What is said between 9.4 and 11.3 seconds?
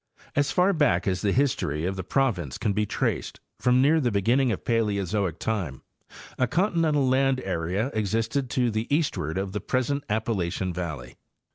the present Appalachian valley.